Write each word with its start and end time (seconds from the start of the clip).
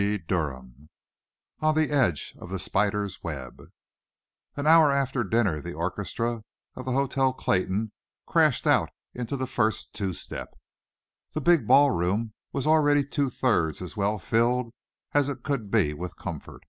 CHAPTER 0.00 0.48
III 0.50 0.88
ON 1.60 1.74
THE 1.74 1.90
EDGE 1.90 2.34
OF 2.38 2.48
THE 2.48 2.58
SPIDER'S 2.58 3.22
WEB 3.22 3.70
An 4.56 4.66
hour 4.66 4.90
after 4.90 5.22
dinner 5.22 5.60
the 5.60 5.74
orchestra 5.74 6.42
of 6.74 6.86
the 6.86 6.92
Hotel 6.92 7.34
Clayton 7.34 7.92
crashed 8.24 8.66
out 8.66 8.88
into 9.12 9.36
the 9.36 9.46
first 9.46 9.92
two 9.94 10.14
step. 10.14 10.54
The 11.34 11.42
big 11.42 11.66
ballroom 11.66 12.32
was 12.50 12.66
already 12.66 13.04
two 13.04 13.28
thirds 13.28 13.82
as 13.82 13.94
well 13.94 14.18
filled 14.18 14.72
as 15.12 15.28
it 15.28 15.42
could 15.42 15.70
be 15.70 15.92
with 15.92 16.16
comfort. 16.16 16.64